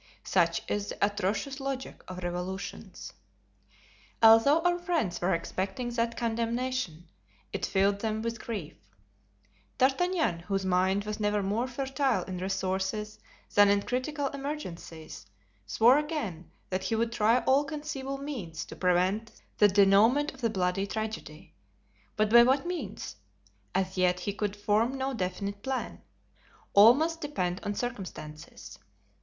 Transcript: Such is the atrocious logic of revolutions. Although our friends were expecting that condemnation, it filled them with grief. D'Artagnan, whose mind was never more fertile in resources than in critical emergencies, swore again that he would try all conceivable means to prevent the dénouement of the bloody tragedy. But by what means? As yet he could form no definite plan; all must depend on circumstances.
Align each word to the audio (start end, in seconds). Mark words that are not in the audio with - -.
Such 0.23 0.63
is 0.67 0.87
the 0.89 1.05
atrocious 1.05 1.59
logic 1.59 2.01
of 2.07 2.23
revolutions. 2.23 3.13
Although 4.23 4.61
our 4.61 4.79
friends 4.79 5.21
were 5.21 5.35
expecting 5.35 5.91
that 5.91 6.17
condemnation, 6.17 7.07
it 7.53 7.67
filled 7.67 7.99
them 7.99 8.23
with 8.23 8.43
grief. 8.43 8.77
D'Artagnan, 9.77 10.39
whose 10.39 10.65
mind 10.65 11.03
was 11.03 11.19
never 11.19 11.43
more 11.43 11.67
fertile 11.67 12.23
in 12.23 12.39
resources 12.39 13.19
than 13.53 13.69
in 13.69 13.83
critical 13.83 14.29
emergencies, 14.29 15.27
swore 15.67 15.99
again 15.99 16.49
that 16.71 16.85
he 16.85 16.95
would 16.95 17.11
try 17.11 17.37
all 17.41 17.63
conceivable 17.63 18.17
means 18.17 18.65
to 18.65 18.75
prevent 18.75 19.31
the 19.59 19.67
dénouement 19.67 20.33
of 20.33 20.41
the 20.41 20.49
bloody 20.49 20.87
tragedy. 20.87 21.53
But 22.15 22.31
by 22.31 22.41
what 22.41 22.65
means? 22.65 23.17
As 23.75 23.97
yet 23.99 24.21
he 24.21 24.33
could 24.33 24.55
form 24.55 24.97
no 24.97 25.13
definite 25.13 25.61
plan; 25.61 26.01
all 26.73 26.95
must 26.95 27.21
depend 27.21 27.61
on 27.63 27.75
circumstances. 27.75 28.79